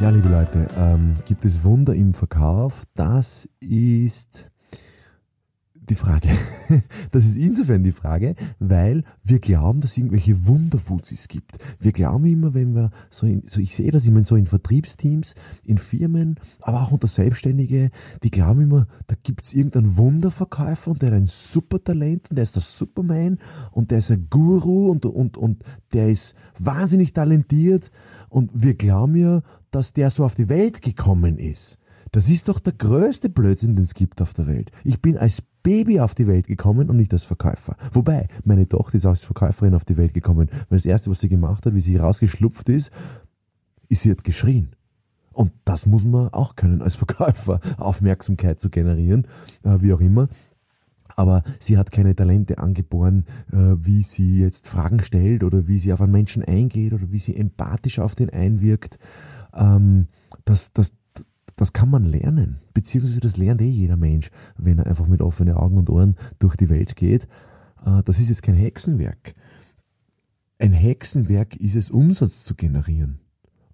[0.00, 2.84] Ja, liebe Leute, ähm, gibt es Wunder im Verkauf?
[2.94, 4.50] Das ist
[5.74, 6.30] die Frage.
[7.10, 11.58] Das ist insofern die Frage, weil wir glauben, dass es irgendwelche Wunderfuzis gibt.
[11.80, 15.34] Wir glauben immer, wenn wir so, in, so ich sehe das immer so in Vertriebsteams,
[15.64, 17.90] in Firmen, aber auch unter Selbstständige,
[18.22, 22.36] die glauben immer, da gibt es irgendeinen Wunderverkäufer und der hat ein super Talent und
[22.36, 23.38] der ist der Superman
[23.72, 27.90] und der ist ein Guru und, und, und der ist wahnsinnig talentiert
[28.28, 31.78] und wir glauben ja, dass der so auf die Welt gekommen ist.
[32.12, 34.70] Das ist doch der größte Blödsinn, den es gibt auf der Welt.
[34.84, 37.76] Ich bin als Baby auf die Welt gekommen und nicht als Verkäufer.
[37.92, 41.28] Wobei, meine Tochter ist als Verkäuferin auf die Welt gekommen, weil das erste, was sie
[41.28, 42.90] gemacht hat, wie sie rausgeschlupft ist,
[43.88, 44.70] ist, sie hat geschrien.
[45.32, 49.26] Und das muss man auch können als Verkäufer, Aufmerksamkeit zu generieren,
[49.62, 50.28] äh, wie auch immer.
[51.16, 55.92] Aber sie hat keine Talente angeboren, äh, wie sie jetzt Fragen stellt oder wie sie
[55.92, 58.98] auf einen Menschen eingeht oder wie sie empathisch auf den einwirkt.
[59.54, 60.08] Ähm,
[60.44, 60.92] das, das,
[61.56, 65.54] das kann man lernen, beziehungsweise das lernt eh jeder Mensch, wenn er einfach mit offenen
[65.54, 67.24] Augen und Ohren durch die Welt geht.
[67.84, 69.34] Äh, das ist jetzt kein Hexenwerk.
[70.58, 73.20] Ein Hexenwerk ist es, Umsatz zu generieren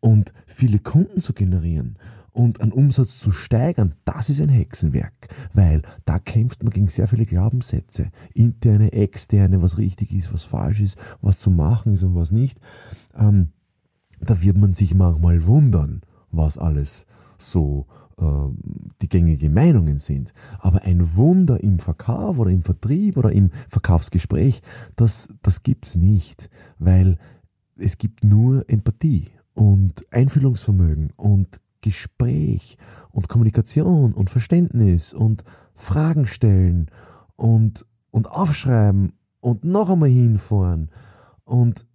[0.00, 1.98] und viele Kunden zu generieren
[2.32, 7.08] und einen Umsatz zu steigern, das ist ein Hexenwerk, weil da kämpft man gegen sehr
[7.08, 12.14] viele Glaubenssätze, interne, externe, was richtig ist, was falsch ist, was zu machen ist und
[12.14, 12.58] was nicht.
[13.16, 13.50] Ähm,
[14.20, 17.06] da wird man sich manchmal wundern, was alles
[17.38, 17.86] so
[18.18, 18.24] äh,
[19.02, 20.32] die gängige Meinungen sind.
[20.58, 24.60] Aber ein Wunder im Verkauf oder im Vertrieb oder im Verkaufsgespräch,
[24.96, 27.18] das, das gibt's nicht, weil
[27.76, 32.76] es gibt nur Empathie und Einfühlungsvermögen und Gespräch
[33.10, 35.44] und Kommunikation und Verständnis und
[35.74, 36.90] Fragen stellen
[37.36, 40.90] und, und aufschreiben und noch einmal hinfahren
[41.44, 41.86] und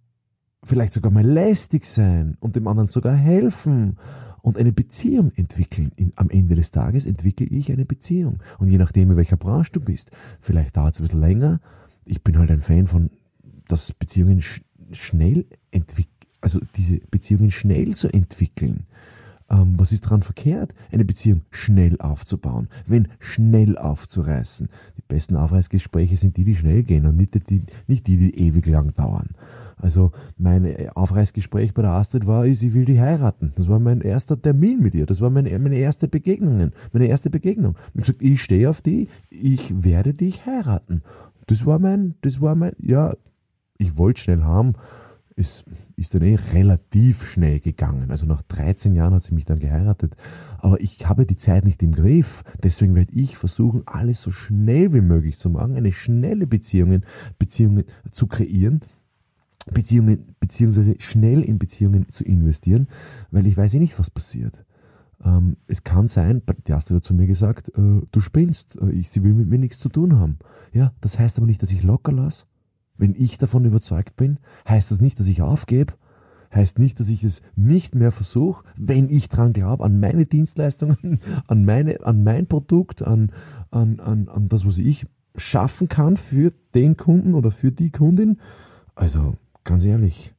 [0.64, 3.98] vielleicht sogar mal lästig sein und dem anderen sogar helfen
[4.42, 5.90] und eine Beziehung entwickeln.
[6.14, 8.42] Am Ende des Tages entwickle ich eine Beziehung.
[8.58, 11.60] Und je nachdem, in welcher Branche du bist, vielleicht dauert es ein bisschen länger.
[12.04, 13.10] Ich bin halt ein Fan von,
[13.66, 14.62] dass Beziehungen sch
[14.92, 18.86] schnell entwickeln, also diese Beziehungen schnell zu entwickeln.
[19.48, 24.68] Ähm, was ist daran verkehrt, eine Beziehung schnell aufzubauen, wenn schnell aufzureißen?
[24.96, 28.66] Die besten Aufreißgespräche sind die, die schnell gehen und nicht die, nicht die, die ewig
[28.66, 29.30] lang dauern.
[29.76, 33.52] Also mein Aufreißgespräch bei der Astrid war, sie will die heiraten.
[33.56, 35.06] Das war mein erster Termin mit ihr.
[35.06, 36.70] Das war meine, meine erste Begegnung.
[36.92, 37.76] Meine erste Begegnung.
[37.94, 41.02] Ich gesagt, ich stehe auf die, ich werde dich heiraten.
[41.46, 43.14] Das war mein, das war mein, ja,
[43.78, 44.74] ich wollte schnell haben
[45.36, 45.64] es
[45.96, 48.10] ist dann eh relativ schnell gegangen.
[48.10, 50.16] Also nach 13 Jahren hat sie mich dann geheiratet.
[50.58, 52.42] Aber ich habe die Zeit nicht im Griff.
[52.62, 57.04] Deswegen werde ich versuchen, alles so schnell wie möglich zu machen, eine schnelle Beziehungen,
[57.38, 58.80] Beziehungen zu kreieren,
[59.72, 62.88] Beziehungen, beziehungsweise schnell in Beziehungen zu investieren,
[63.30, 64.64] weil ich weiß eh nicht, was passiert.
[65.22, 69.10] Ähm, es kann sein, die Astrid hat zu mir gesagt, äh, du spinnst, äh, ich,
[69.10, 70.38] sie will mit mir nichts zu tun haben.
[70.72, 72.46] Ja, das heißt aber nicht, dass ich locker lasse
[72.98, 75.92] wenn ich davon überzeugt bin, heißt das nicht, dass ich aufgebe,
[76.54, 81.20] heißt nicht, dass ich es nicht mehr versuche, wenn ich dran glaube, an meine Dienstleistungen,
[81.46, 83.30] an, meine, an mein Produkt, an,
[83.70, 85.06] an, an, an das, was ich
[85.36, 88.38] schaffen kann für den Kunden oder für die Kundin.
[88.94, 90.34] Also ganz ehrlich,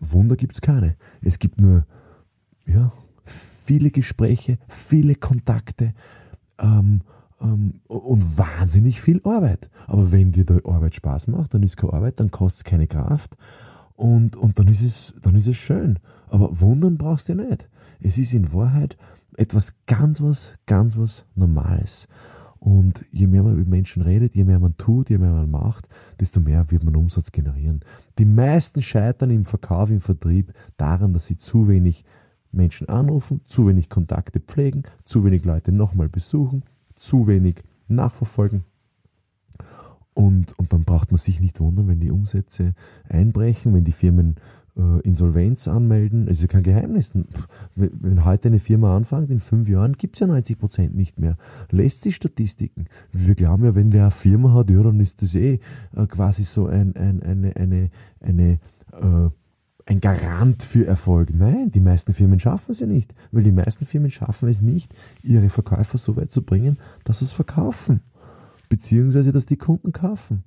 [0.00, 0.96] Wunder gibt's keine.
[1.20, 1.86] Es gibt nur
[2.66, 2.92] ja,
[3.24, 5.94] viele Gespräche, viele Kontakte.
[6.58, 7.02] Ähm,
[7.38, 9.70] und wahnsinnig viel Arbeit.
[9.86, 12.86] Aber wenn dir die Arbeit Spaß macht, dann ist keine Arbeit, dann kostet es keine
[12.86, 13.36] Kraft
[13.94, 15.98] und, und dann, ist es, dann ist es schön.
[16.28, 17.68] Aber wundern brauchst du nicht.
[18.00, 18.96] Es ist in Wahrheit
[19.36, 22.08] etwas ganz was, ganz was Normales.
[22.58, 25.88] Und je mehr man mit Menschen redet, je mehr man tut, je mehr man macht,
[26.18, 27.80] desto mehr wird man Umsatz generieren.
[28.18, 32.04] Die meisten scheitern im Verkauf, im Vertrieb daran, dass sie zu wenig
[32.50, 36.64] Menschen anrufen, zu wenig Kontakte pflegen, zu wenig Leute nochmal besuchen,
[36.96, 38.64] zu wenig nachverfolgen.
[40.14, 42.72] Und, und dann braucht man sich nicht wundern, wenn die Umsätze
[43.08, 44.36] einbrechen, wenn die Firmen
[44.76, 46.26] äh, Insolvenz anmelden.
[46.26, 47.14] Es ist ja kein Geheimnis.
[47.74, 51.18] Wenn, wenn heute eine Firma anfängt, in fünf Jahren gibt es ja 90 Prozent nicht
[51.18, 51.36] mehr.
[51.70, 52.86] Lässt sich Statistiken.
[53.12, 55.60] Wir glauben ja, wenn wer eine Firma hat, ja, dann ist das eh
[55.94, 57.90] äh, quasi so ein, ein, eine, eine,
[58.20, 58.58] eine
[58.92, 59.28] äh,
[59.86, 61.32] ein Garant für Erfolg.
[61.32, 64.92] Nein, die meisten Firmen schaffen es ja nicht, weil die meisten Firmen schaffen es nicht,
[65.22, 68.00] ihre Verkäufer so weit zu bringen, dass sie es verkaufen,
[68.68, 70.44] beziehungsweise dass die Kunden kaufen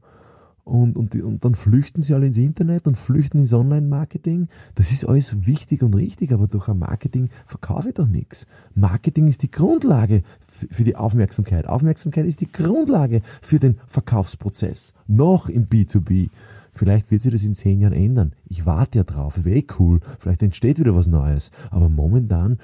[0.70, 4.48] und, und, und dann flüchten sie alle ins Internet und flüchten ins Online-Marketing.
[4.76, 8.46] Das ist alles wichtig und richtig, aber durch ein Marketing verkaufe ich doch nichts.
[8.76, 10.22] Marketing ist die Grundlage
[10.70, 11.68] für die Aufmerksamkeit.
[11.68, 14.94] Aufmerksamkeit ist die Grundlage für den Verkaufsprozess.
[15.08, 16.30] Noch im B2B.
[16.74, 18.36] Vielleicht wird sich das in zehn Jahren ändern.
[18.45, 19.44] Ich warte ja drauf.
[19.44, 20.00] Wäre eh cool.
[20.19, 21.51] Vielleicht entsteht wieder was Neues.
[21.71, 22.57] Aber momentan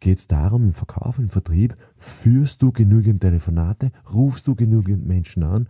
[0.00, 5.44] geht es darum, im Verkauf, im Vertrieb, führst du genügend Telefonate, rufst du genügend Menschen
[5.44, 5.68] an,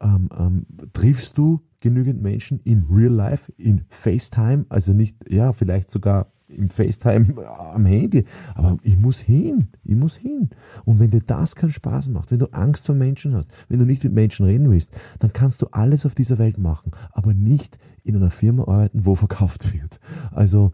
[0.00, 5.90] ähm, ähm, triffst du genügend Menschen in Real Life, in FaceTime, also nicht, ja, vielleicht
[5.90, 8.24] sogar im FaceTime am Handy,
[8.54, 10.50] aber ich muss hin, ich muss hin.
[10.84, 13.86] Und wenn dir das keinen Spaß macht, wenn du Angst vor Menschen hast, wenn du
[13.86, 17.78] nicht mit Menschen reden willst, dann kannst du alles auf dieser Welt machen, aber nicht
[18.02, 20.00] in einer Firma arbeiten, wo verkauft wird.
[20.32, 20.72] Also,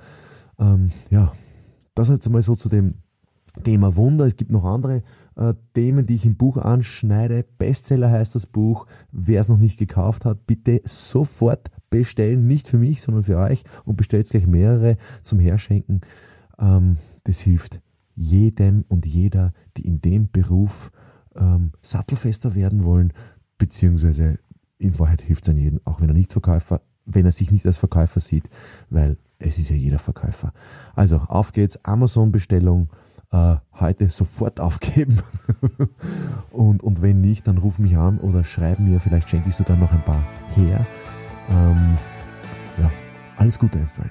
[0.58, 1.32] ähm, ja,
[1.94, 2.94] das jetzt einmal so zu dem
[3.64, 4.26] Thema Wunder.
[4.26, 5.02] Es gibt noch andere
[5.36, 7.44] äh, Themen, die ich im Buch anschneide.
[7.58, 8.86] Bestseller heißt das Buch.
[9.12, 12.46] Wer es noch nicht gekauft hat, bitte sofort bestellen.
[12.46, 13.62] Nicht für mich, sondern für euch.
[13.84, 16.00] Und bestellt gleich mehrere zum Herschenken.
[16.58, 17.80] Ähm, das hilft
[18.14, 20.90] jedem und jeder, die in dem Beruf
[21.36, 23.12] ähm, sattelfester werden wollen,
[23.58, 24.38] beziehungsweise
[24.78, 27.66] in Wahrheit hilft es an jeden, auch wenn er nicht Verkäufer, wenn er sich nicht
[27.66, 28.48] als Verkäufer sieht,
[28.90, 30.52] weil es ist ja jeder Verkäufer.
[30.94, 32.88] Also auf geht's, Amazon-Bestellung
[33.32, 35.20] äh, heute sofort aufgeben.
[36.50, 39.76] und, und wenn nicht, dann ruf mich an oder schreib mir, vielleicht schenke ich sogar
[39.76, 40.24] noch ein paar
[40.54, 40.86] her.
[41.48, 41.98] Ähm,
[42.78, 42.90] ja,
[43.36, 44.10] alles Gute erstmal.